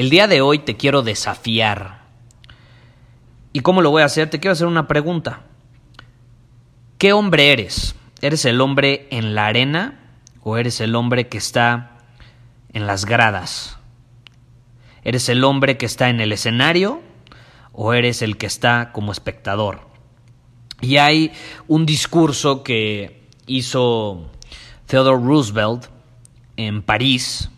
[0.00, 2.06] El día de hoy te quiero desafiar.
[3.52, 4.30] ¿Y cómo lo voy a hacer?
[4.30, 5.42] Te quiero hacer una pregunta.
[6.96, 7.94] ¿Qué hombre eres?
[8.22, 10.00] ¿Eres el hombre en la arena
[10.42, 11.98] o eres el hombre que está
[12.72, 13.76] en las gradas?
[15.04, 17.02] ¿Eres el hombre que está en el escenario
[17.74, 19.86] o eres el que está como espectador?
[20.80, 21.30] Y hay
[21.68, 24.30] un discurso que hizo
[24.86, 25.88] Theodore Roosevelt
[26.56, 27.50] en París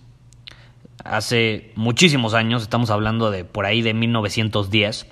[1.05, 5.07] hace muchísimos años, estamos hablando de por ahí de 1910,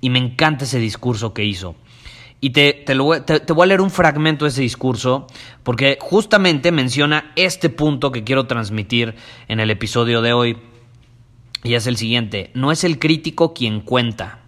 [0.00, 1.76] y me encanta ese discurso que hizo.
[2.40, 3.22] Y te, te, voy
[3.62, 5.26] a leer un fragmento de ese discurso
[5.62, 9.14] porque justamente menciona este punto que quiero transmitir
[9.48, 10.58] en el episodio de hoy.
[11.64, 14.40] Y es el siguiente, no es el crítico quien cuenta,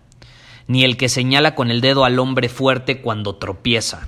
[0.67, 4.07] ni el que señala con el dedo al hombre fuerte cuando tropieza,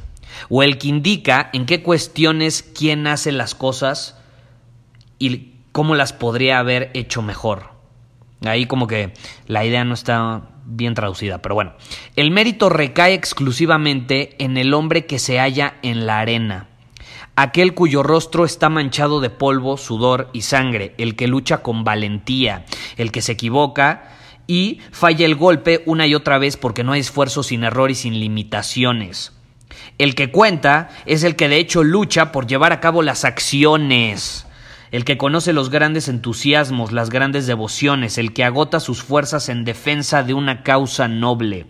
[0.50, 4.20] o el que indica en qué cuestiones quién hace las cosas
[5.19, 7.70] y cómo las podría haber hecho mejor.
[8.44, 9.12] Ahí como que
[9.46, 11.74] la idea no está bien traducida, pero bueno.
[12.16, 16.69] El mérito recae exclusivamente en el hombre que se halla en la arena,
[17.36, 22.64] aquel cuyo rostro está manchado de polvo, sudor y sangre, el que lucha con valentía,
[22.97, 24.10] el que se equivoca
[24.47, 27.94] y falla el golpe una y otra vez porque no hay esfuerzo sin error y
[27.94, 29.32] sin limitaciones.
[29.98, 34.47] El que cuenta es el que de hecho lucha por llevar a cabo las acciones
[34.90, 39.64] el que conoce los grandes entusiasmos, las grandes devociones, el que agota sus fuerzas en
[39.64, 41.66] defensa de una causa noble,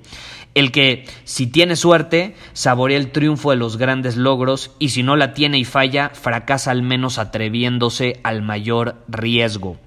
[0.55, 5.17] el que, si tiene suerte, saborea el triunfo de los grandes logros y si no
[5.17, 9.79] la tiene y falla, fracasa al menos atreviéndose al mayor riesgo.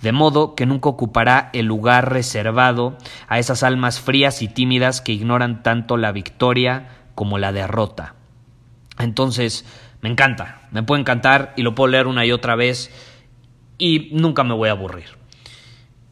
[0.00, 2.96] De modo que nunca ocupará el lugar reservado
[3.28, 8.14] a esas almas frías y tímidas que ignoran tanto la victoria como la derrota.
[8.98, 9.66] Entonces,
[10.02, 12.90] me encanta, me puede encantar y lo puedo leer una y otra vez
[13.78, 15.18] y nunca me voy a aburrir.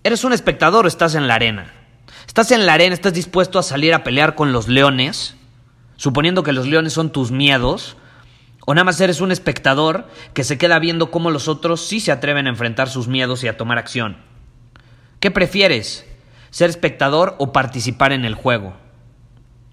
[0.04, 1.72] Eres un espectador estás en la arena.
[2.26, 5.36] Estás en la arena, estás dispuesto a salir a pelear con los leones,
[5.96, 7.96] suponiendo que los leones son tus miedos,
[8.66, 12.12] o nada más eres un espectador que se queda viendo cómo los otros sí se
[12.12, 14.18] atreven a enfrentar sus miedos y a tomar acción.
[15.20, 16.06] ¿Qué prefieres?
[16.50, 18.76] ¿Ser espectador o participar en el juego?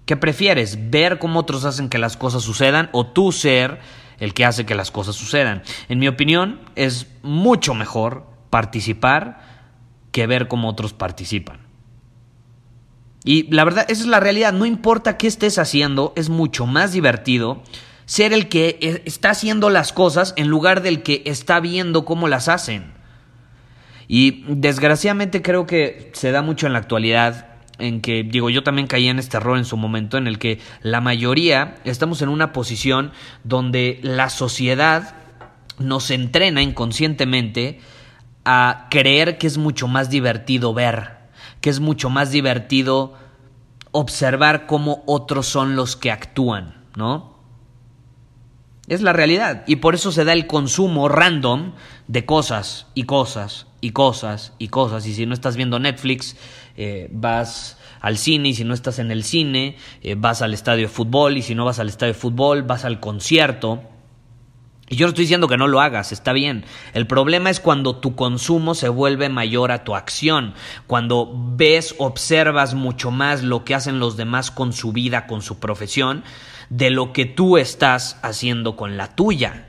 [0.06, 0.90] ¿Qué prefieres?
[0.90, 3.80] ¿Ver cómo otros hacen que las cosas sucedan o tú ser
[4.18, 5.62] el que hace que las cosas sucedan.
[5.88, 9.40] En mi opinión, es mucho mejor participar
[10.12, 11.60] que ver cómo otros participan.
[13.24, 14.52] Y la verdad, esa es la realidad.
[14.52, 17.62] No importa qué estés haciendo, es mucho más divertido
[18.04, 22.28] ser el que e, está haciendo las cosas en lugar del que está viendo cómo
[22.28, 22.94] las hacen.
[24.08, 28.86] Y desgraciadamente creo que se da mucho en la actualidad en que, digo, yo también
[28.86, 32.52] caí en este error en su momento, en el que la mayoría estamos en una
[32.52, 33.12] posición
[33.44, 35.16] donde la sociedad
[35.78, 37.80] nos entrena inconscientemente
[38.44, 41.16] a creer que es mucho más divertido ver,
[41.60, 43.14] que es mucho más divertido
[43.92, 47.36] observar cómo otros son los que actúan, ¿no?
[48.88, 49.64] Es la realidad.
[49.66, 51.72] Y por eso se da el consumo random
[52.06, 55.06] de cosas y cosas y cosas y cosas.
[55.06, 56.36] Y si no estás viendo Netflix,
[56.76, 60.82] eh, vas al cine y si no estás en el cine, eh, vas al estadio
[60.82, 63.82] de fútbol y si no vas al estadio de fútbol, vas al concierto.
[64.88, 66.64] Y yo no estoy diciendo que no lo hagas, está bien.
[66.94, 70.54] El problema es cuando tu consumo se vuelve mayor a tu acción,
[70.86, 75.58] cuando ves, observas mucho más lo que hacen los demás con su vida, con su
[75.58, 76.22] profesión,
[76.70, 79.68] de lo que tú estás haciendo con la tuya.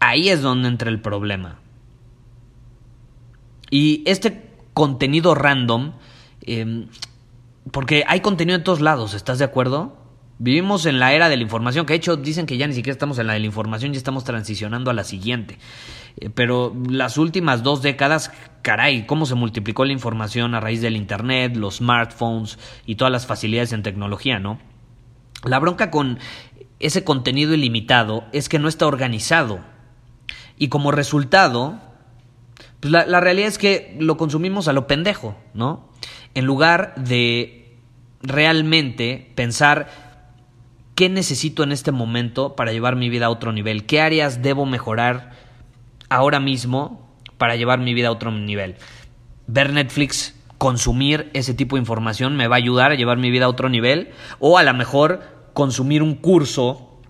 [0.00, 1.60] Ahí es donde entra el problema.
[3.70, 4.49] Y este
[4.80, 5.92] contenido random,
[6.40, 6.86] em,
[7.70, 9.94] porque hay contenido en todos lados, ¿estás de acuerdo?
[10.38, 12.94] Vivimos en la era de la información, que de hecho dicen que ya ni siquiera
[12.94, 15.58] estamos en la de la información, ya estamos transicionando a la siguiente.
[16.16, 18.32] Eh, pero las últimas dos décadas,
[18.62, 23.26] caray, cómo se multiplicó la información a raíz del Internet, los smartphones y todas las
[23.26, 24.60] facilidades en tecnología, ¿no?
[25.44, 26.18] La bronca con
[26.78, 29.60] ese contenido ilimitado es que no está organizado.
[30.56, 31.89] Y como resultado,
[32.80, 35.88] pues la, la realidad es que lo consumimos a lo pendejo, ¿no?
[36.34, 37.76] En lugar de
[38.22, 39.88] realmente pensar
[40.94, 44.66] qué necesito en este momento para llevar mi vida a otro nivel, qué áreas debo
[44.66, 45.32] mejorar
[46.10, 48.76] ahora mismo para llevar mi vida a otro nivel.
[49.46, 53.46] Ver Netflix, consumir ese tipo de información me va a ayudar a llevar mi vida
[53.46, 54.10] a otro nivel
[54.40, 55.22] o a lo mejor
[55.54, 57.00] consumir un curso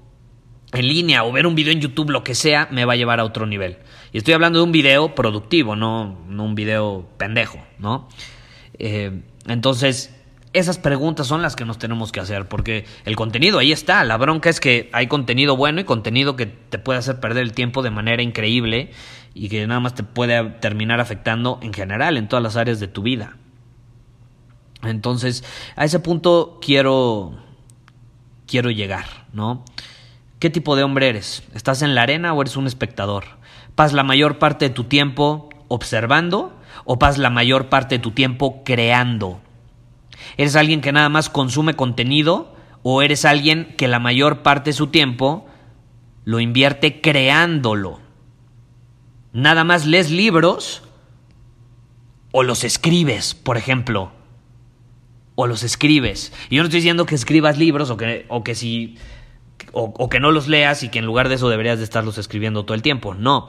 [0.73, 3.19] en línea o ver un video en YouTube, lo que sea, me va a llevar
[3.19, 3.79] a otro nivel.
[4.13, 8.09] Y estoy hablando de un video productivo, no, un video pendejo, ¿no?
[8.79, 10.15] Eh, entonces,
[10.53, 14.03] esas preguntas son las que nos tenemos que hacer, porque el contenido ahí está.
[14.05, 17.53] La bronca es que hay contenido bueno y contenido que te puede hacer perder el
[17.53, 18.91] tiempo de manera increíble
[19.33, 22.89] y que nada más te puede terminar afectando en general en todas las áreas de
[22.89, 23.37] tu vida.
[24.83, 25.45] Entonces,
[25.77, 27.35] a ese punto quiero
[28.47, 29.65] quiero llegar, ¿no?
[30.41, 31.45] ¿Qué tipo de hombre eres?
[31.55, 33.40] ¿Estás en la arena o eres un espectador?
[33.81, 36.55] ¿Pasas la mayor parte de tu tiempo observando
[36.85, 39.41] o pasas la mayor parte de tu tiempo creando?
[40.37, 44.75] ¿Eres alguien que nada más consume contenido o eres alguien que la mayor parte de
[44.75, 45.47] su tiempo
[46.27, 48.01] lo invierte creándolo?
[49.33, 50.83] Nada más lees libros
[52.33, 54.13] o los escribes, por ejemplo.
[55.37, 56.35] O los escribes.
[56.51, 58.99] Y yo no estoy diciendo que escribas libros o que, o que si
[59.73, 62.65] o, que no los leas y que en lugar de eso deberías de estarlos escribiendo
[62.65, 63.15] todo el tiempo.
[63.15, 63.49] No.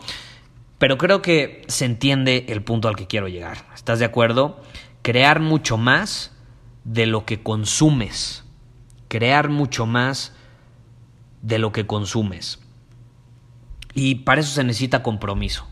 [0.78, 3.66] Pero creo que se entiende el punto al que quiero llegar.
[3.74, 4.62] ¿Estás de acuerdo?
[5.02, 6.36] Crear mucho más
[6.84, 8.44] de lo que consumes,
[9.08, 10.36] crear mucho más
[11.42, 12.60] de lo que consumes.
[13.94, 15.68] Y para eso se necesita compromiso.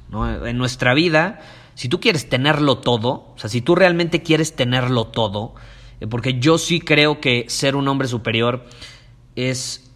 [0.46, 1.40] En nuestra vida,
[1.76, 5.56] si tú quieres tenerlo todo, o sea, si tú realmente quieres tenerlo todo,
[6.00, 8.66] eh, porque yo sí creo que ser un hombre superior
[9.36, 9.89] es,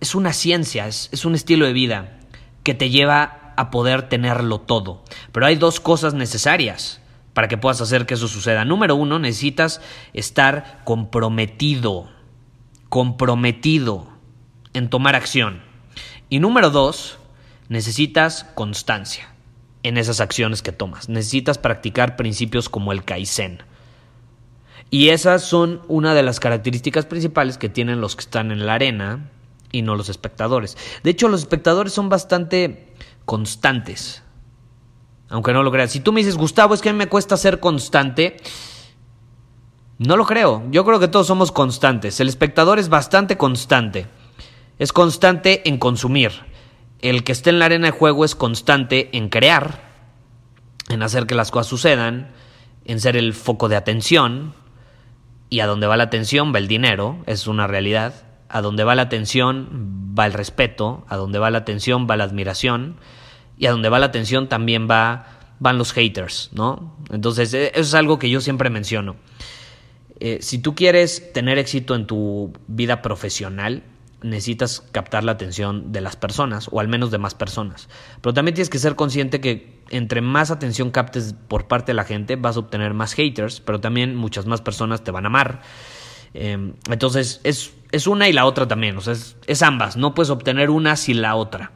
[0.00, 2.18] es una ciencia, es, un estilo de vida
[2.62, 5.02] que te lleva a poder tenerlo todo.
[5.32, 7.00] Pero hay dos cosas necesarias
[7.34, 8.64] para que puedas hacer que eso suceda.
[8.64, 9.80] Número uno, necesitas
[10.12, 12.08] estar comprometido,
[12.88, 14.08] comprometido
[14.74, 15.62] en tomar acción.
[16.28, 17.18] Y número dos,
[17.68, 19.28] necesitas constancia
[19.82, 21.08] en esas acciones que tomas.
[21.08, 23.62] Necesitas practicar principios como el Kaizen.
[24.90, 28.74] Y esas son una de las características principales que tienen los que están en la
[28.74, 29.30] arena
[29.72, 30.76] y no los espectadores.
[31.02, 32.94] De hecho, los espectadores son bastante
[33.24, 34.22] constantes.
[35.28, 35.90] Aunque no lo creas.
[35.90, 38.38] Si tú me dices, Gustavo, es que a mí me cuesta ser constante.
[39.98, 40.62] No lo creo.
[40.70, 42.18] Yo creo que todos somos constantes.
[42.20, 44.06] El espectador es bastante constante.
[44.78, 46.32] Es constante en consumir.
[47.00, 49.82] El que esté en la arena de juego es constante en crear,
[50.88, 52.32] en hacer que las cosas sucedan,
[52.84, 54.54] en ser el foco de atención.
[55.50, 58.27] Y a donde va la atención va el dinero, es una realidad.
[58.48, 62.24] A donde va la atención va el respeto, a donde va la atención va la
[62.24, 62.96] admiración
[63.58, 65.26] y a donde va la atención también va,
[65.58, 66.96] van los haters, ¿no?
[67.10, 69.16] Entonces, e, eso es algo que yo siempre menciono.
[70.20, 73.84] Eh, si tú quieres tener éxito en tu vida profesional,
[74.22, 77.88] necesitas captar la atención de las personas, o al menos de más personas.
[78.20, 82.04] Pero también tienes que ser consciente que entre más atención captes por parte de la
[82.04, 85.62] gente, vas a obtener más haters, pero también muchas más personas te van a amar.
[86.34, 90.14] Em, entonces, es, es, una y la otra también, o sea, es, es ambas, no
[90.14, 91.72] puedes obtener una sin la otra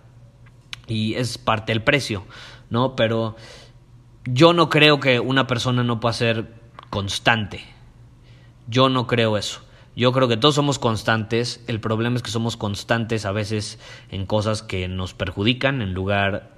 [0.87, 2.25] y es parte del precio,
[2.71, 2.97] ¿no?
[2.97, 3.37] Pero
[4.25, 6.52] yo no creo que una persona no pueda ser
[6.90, 7.64] constante.
[8.69, 9.62] Yo no creo eso.
[9.97, 11.62] Yo creo que todos somos constantes.
[11.66, 13.78] El problema es que somos constantes a veces
[14.11, 16.50] en cosas que nos perjudican en lugar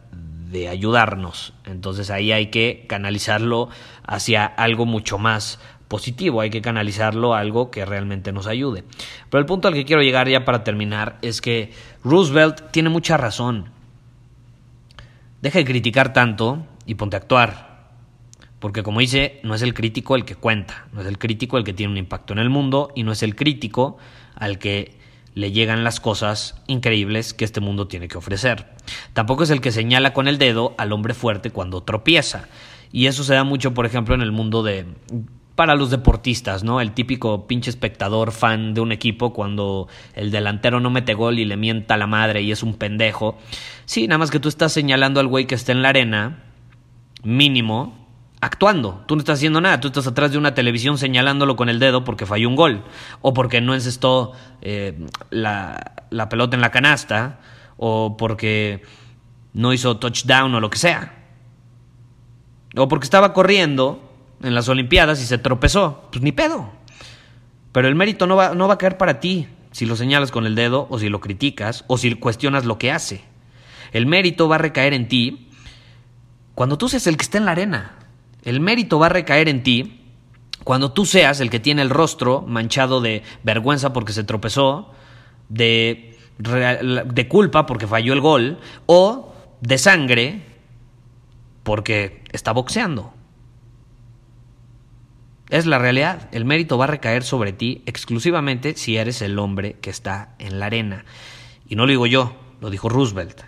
[0.51, 1.53] de ayudarnos.
[1.65, 3.71] Entonces ahí hay que canalizarlo
[4.07, 5.59] hacia algo mucho más
[5.95, 8.83] positivo, hay que canalizarlo a algo que realmente nos ayude.
[9.31, 11.71] Pero el punto al que quiero llegar ya para terminar es que
[12.03, 13.67] Roosevelt tiene mucha razón.
[15.41, 17.93] Deja de criticar tanto y ponte a actuar.
[18.59, 21.63] Porque como dice, no es el crítico el que cuenta, no es el crítico el
[21.63, 23.97] que tiene un impacto en el mundo y no es el crítico
[24.35, 24.99] al que
[25.37, 28.67] le llegan las cosas increíbles que este mundo tiene que ofrecer.
[29.13, 32.49] Tampoco es el que señala con el dedo al hombre fuerte cuando tropieza.
[32.91, 34.87] Y eso se da mucho, por ejemplo, en el mundo de
[35.55, 36.81] para los deportistas, ¿no?
[36.81, 41.45] El típico pinche espectador fan de un equipo cuando el delantero no mete gol y
[41.45, 43.39] le mienta a la madre y es un pendejo.
[43.85, 46.43] Sí, nada más que tú estás señalando al güey que está en la arena,
[47.23, 48.05] mínimo,
[48.41, 49.05] actuando.
[49.07, 49.81] Tú no estás haciendo nada.
[49.81, 52.83] Tú estás atrás de una televisión señalándolo con el dedo porque falló un gol.
[53.23, 54.99] O porque no encestó eh,
[55.31, 57.41] la, la pelota en la canasta.
[57.77, 58.83] O porque
[59.53, 61.15] no hizo touchdown o lo que sea.
[62.77, 64.04] O porque estaba corriendo
[64.45, 66.09] en las Olimpiadas y se tropezó.
[66.11, 66.71] Pues ni pedo.
[67.73, 70.47] Pero el mérito no va, no va a caer para ti si lo señalas con
[70.47, 73.25] el dedo o si lo criticas o si cuestionas lo que hace.
[73.93, 75.49] El mérito va a recaer en ti
[76.55, 77.99] cuando tú seas el que está en la arena.
[78.45, 80.01] El mérito va a recaer en ti
[80.63, 84.93] cuando tú seas el que tiene el rostro manchado de vergüenza porque se tropezó,
[85.49, 90.43] de, de culpa porque falló el gol o de sangre
[91.65, 93.13] porque está boxeando.
[95.55, 96.29] Es la realidad.
[96.33, 100.59] El mérito va a recaer sobre ti exclusivamente si eres el hombre que está en
[100.59, 101.05] la arena.
[101.69, 103.43] Y no lo digo yo, lo dijo Roosevelt.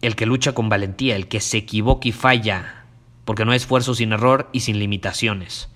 [0.00, 2.84] El que lucha con valentía, el que se equivoca y falla,
[3.24, 5.70] porque no hay esfuerzo sin error y sin limitaciones.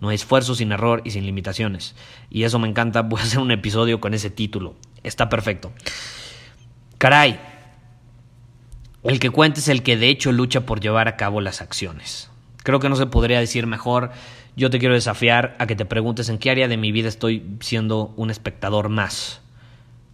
[0.00, 1.94] No hay esfuerzo sin error y sin limitaciones.
[2.30, 4.76] Y eso me encanta, voy a hacer un episodio con ese título.
[5.02, 5.74] Está perfecto.
[6.96, 7.38] Caray,
[9.02, 12.29] el que cuenta es el que de hecho lucha por llevar a cabo las acciones.
[12.62, 14.10] Creo que no se podría decir mejor.
[14.56, 17.56] Yo te quiero desafiar a que te preguntes en qué área de mi vida estoy
[17.60, 19.40] siendo un espectador más.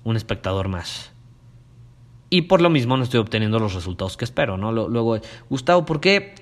[0.04, 1.12] Un espectador más.
[2.30, 4.72] Y por lo mismo no estoy obteniendo los resultados que espero, ¿no?
[4.72, 6.34] Luego, Gustavo, ¿por qué,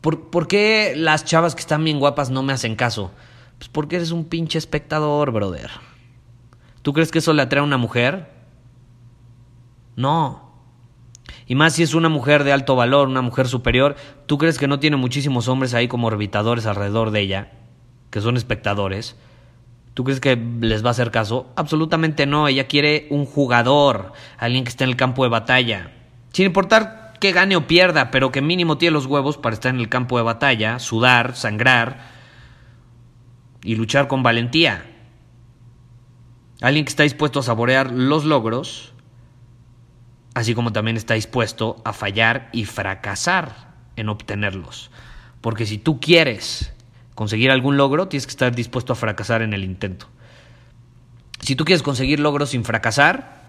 [0.00, 3.10] por, ¿por qué las chavas que están bien guapas no me hacen caso?
[3.58, 5.70] Pues porque eres un pinche espectador, brother.
[6.82, 8.30] ¿Tú crees que eso le atrae a una mujer?
[9.96, 10.45] No.
[11.46, 13.94] Y más si es una mujer de alto valor, una mujer superior,
[14.26, 17.52] ¿tú crees que no tiene muchísimos hombres ahí como orbitadores alrededor de ella,
[18.10, 19.16] que son espectadores?
[19.94, 21.48] ¿Tú crees que les va a hacer caso?
[21.54, 25.92] Absolutamente no, ella quiere un jugador, alguien que esté en el campo de batalla.
[26.32, 29.80] Sin importar que gane o pierda, pero que mínimo tiene los huevos para estar en
[29.80, 32.10] el campo de batalla, sudar, sangrar
[33.62, 34.84] y luchar con valentía.
[36.60, 38.92] Alguien que está dispuesto a saborear los logros
[40.36, 44.90] así como también está dispuesto a fallar y fracasar en obtenerlos.
[45.40, 46.74] Porque si tú quieres
[47.14, 50.08] conseguir algún logro, tienes que estar dispuesto a fracasar en el intento.
[51.40, 53.45] Si tú quieres conseguir logros sin fracasar,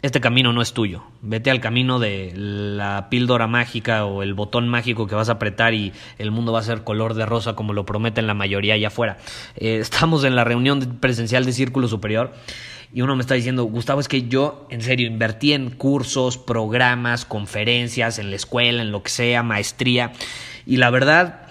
[0.00, 1.02] este camino no es tuyo.
[1.22, 5.74] Vete al camino de la píldora mágica o el botón mágico que vas a apretar
[5.74, 8.88] y el mundo va a ser color de rosa como lo prometen la mayoría allá
[8.88, 9.18] afuera.
[9.56, 12.32] Eh, estamos en la reunión presencial de Círculo Superior
[12.92, 17.24] y uno me está diciendo, Gustavo, es que yo en serio invertí en cursos, programas,
[17.24, 20.12] conferencias, en la escuela, en lo que sea, maestría,
[20.64, 21.42] y la verdad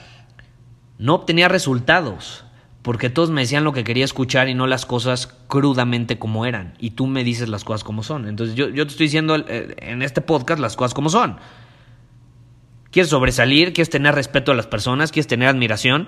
[0.98, 2.44] no obtenía resultados,
[2.82, 6.74] porque todos me decían lo que quería escuchar y no las cosas crudamente como eran,
[6.80, 8.28] y tú me dices las cosas como son.
[8.28, 11.38] Entonces yo, yo te estoy diciendo eh, en este podcast las cosas como son.
[12.92, 13.74] ¿Quieres sobresalir?
[13.74, 15.12] ¿Quieres tener respeto a las personas?
[15.12, 16.08] ¿Quieres tener admiración?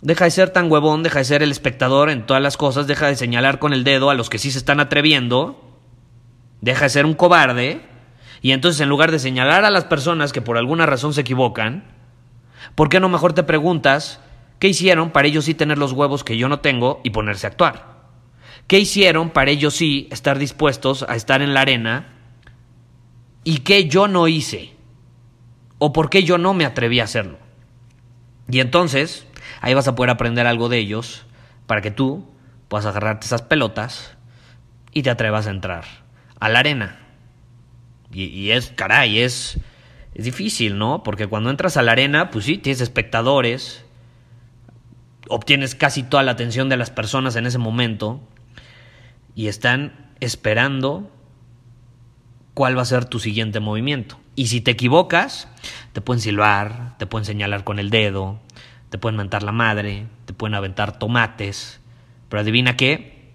[0.00, 3.06] Deja de ser tan huevón, deja de ser el espectador en todas las cosas, deja
[3.06, 5.78] de señalar con el dedo a los que sí se están atreviendo,
[6.60, 7.82] deja de ser un cobarde,
[8.40, 11.84] y entonces en lugar de señalar a las personas que por alguna razón se equivocan,
[12.74, 14.20] ¿por qué no mejor te preguntas
[14.58, 17.50] qué hicieron para ellos sí tener los huevos que yo no tengo y ponerse a
[17.50, 17.91] actuar?
[18.66, 22.08] ¿Qué hicieron para ellos sí estar dispuestos a estar en la arena
[23.44, 24.72] y qué yo no hice?
[25.78, 27.38] ¿O por qué yo no me atreví a hacerlo?
[28.48, 29.26] Y entonces,
[29.60, 31.24] Ahí vas a poder aprender algo de ellos
[31.66, 32.26] para que tú
[32.68, 34.16] puedas agarrarte esas pelotas
[34.92, 35.84] y te atrevas a entrar
[36.40, 36.98] a la arena.
[38.12, 39.58] Y, es, caray, es,
[40.14, 41.02] es difícil, ¿no?
[41.02, 43.86] Porque cuando entras a la arena, pues sí, tienes espectadores,
[45.28, 48.20] obtienes casi toda la atención de las personas en ese momento
[49.34, 51.10] y están esperando
[52.54, 54.18] cuál va a ser tu siguiente movimiento.
[54.34, 55.48] Y si te equivocas,
[55.92, 58.40] te pueden silbar, te pueden señalar con el dedo,
[58.88, 61.80] te pueden mentar la madre, te pueden aventar tomates,
[62.28, 63.32] pero adivina qué,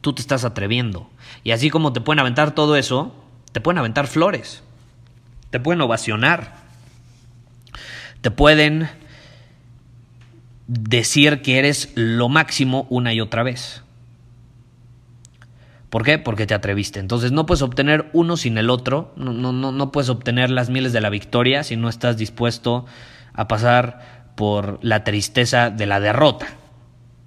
[0.00, 1.10] tú te estás atreviendo.
[1.44, 3.14] Y así como te pueden aventar todo eso,
[3.52, 4.62] te pueden aventar flores,
[5.50, 6.56] te pueden ovacionar,
[8.20, 8.88] te pueden
[10.66, 13.82] decir que eres lo máximo una y otra vez.
[15.90, 16.18] ¿Por qué?
[16.18, 17.00] Porque te atreviste.
[17.00, 20.92] Entonces no puedes obtener uno sin el otro, no, no, no puedes obtener las miles
[20.92, 22.86] de la victoria si no estás dispuesto
[23.32, 26.46] a pasar por la tristeza de la derrota.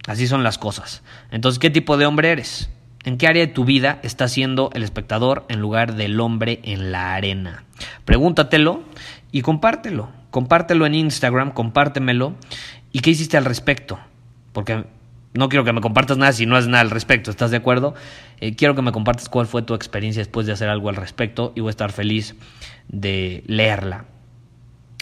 [0.08, 1.04] Así son las cosas.
[1.32, 2.70] Entonces, ¿qué tipo de hombre eres?
[3.06, 6.92] ¿En qué área de tu vida estás siendo el espectador en lugar del hombre en
[6.92, 7.64] la arena?
[8.06, 8.84] Pregúntatelo
[9.32, 10.10] y compártelo.
[10.32, 12.36] Compártelo en Instagram, compártemelo.
[12.92, 14.00] ¿Y qué hiciste al respecto?
[14.52, 14.84] Porque
[15.34, 17.94] no quiero que me compartas nada si no haces nada al respecto, ¿estás de acuerdo?
[18.40, 21.54] Eh, quiero que me compartas cuál fue tu experiencia después de hacer algo al respecto
[21.56, 22.36] y voy a estar feliz
[22.88, 24.06] de leerla.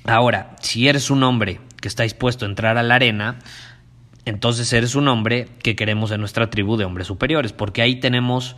[0.05, 3.39] Ahora, si eres un hombre que está dispuesto a entrar a la arena,
[4.25, 8.55] entonces eres un hombre que queremos en nuestra tribu de hombres superiores, porque ahí tenemos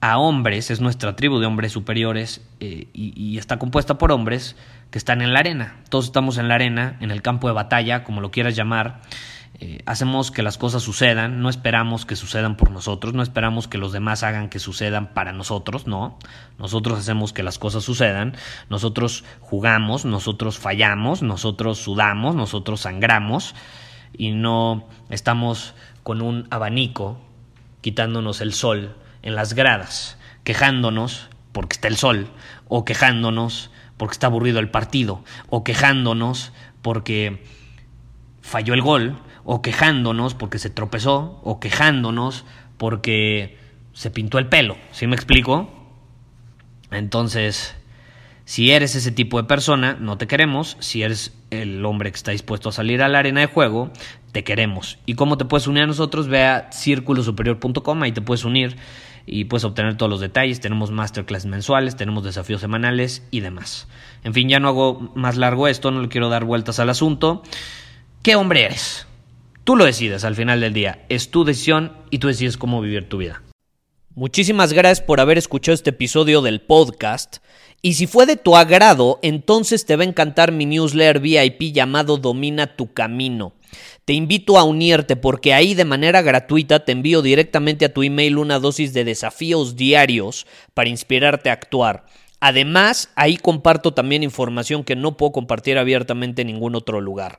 [0.00, 4.56] a hombres, es nuestra tribu de hombres superiores eh, y, está compuesta por hombres
[4.90, 5.76] que están en la arena.
[5.88, 9.00] Todos estamos en la arena, en el campo de batalla, como lo quieras llamar.
[9.58, 13.78] Eh, hacemos que las cosas sucedan, no esperamos que sucedan por nosotros, no esperamos que
[13.78, 16.18] los demás hagan que sucedan para nosotros, no.
[16.58, 18.36] Nosotros hacemos que las cosas sucedan,
[18.68, 23.54] nosotros jugamos, nosotros fallamos, nosotros sudamos, nosotros sangramos
[24.12, 27.18] y no estamos con un abanico
[27.80, 32.28] quitándonos el sol en las gradas, quejándonos porque está el sol,
[32.68, 37.42] o quejándonos porque está aburrido el partido, o quejándonos porque
[38.46, 42.44] falló el gol, o quejándonos porque se tropezó, o quejándonos
[42.78, 43.58] porque
[43.92, 44.76] se pintó el pelo.
[44.92, 45.68] ¿Sí me explico?
[46.90, 47.74] Entonces,
[48.44, 50.76] si eres ese tipo de persona, no te queremos.
[50.78, 53.90] Si eres el hombre que está dispuesto a salir a la arena de juego,
[54.30, 54.98] te queremos.
[55.06, 56.28] ¿Y cómo te puedes unir a nosotros?
[56.28, 58.76] Ve a círculosuperior.com, ahí te puedes unir
[59.26, 60.60] y puedes obtener todos los detalles.
[60.60, 63.88] Tenemos masterclass mensuales, tenemos desafíos semanales y demás.
[64.22, 67.42] En fin, ya no hago más largo esto, no le quiero dar vueltas al asunto.
[68.26, 69.06] ¿Qué hombre eres?
[69.62, 71.04] Tú lo decides al final del día.
[71.08, 73.40] Es tu decisión y tú decides cómo vivir tu vida.
[74.16, 77.36] Muchísimas gracias por haber escuchado este episodio del podcast.
[77.82, 82.16] Y si fue de tu agrado, entonces te va a encantar mi newsletter VIP llamado
[82.16, 83.52] Domina tu Camino.
[84.04, 88.38] Te invito a unirte porque ahí de manera gratuita te envío directamente a tu email
[88.38, 92.06] una dosis de desafíos diarios para inspirarte a actuar.
[92.40, 97.38] Además, ahí comparto también información que no puedo compartir abiertamente en ningún otro lugar.